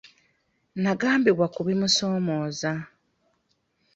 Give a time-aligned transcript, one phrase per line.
[0.81, 2.71] Nagambibwa ku bimusoomooza.